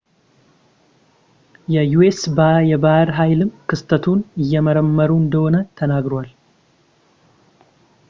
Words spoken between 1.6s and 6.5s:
የዩኤስ የባህር ኃይልም ክስተቱን እየመረመሩ እንደሆነ ተናግረዋል